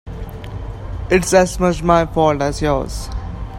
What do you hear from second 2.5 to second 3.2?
yours.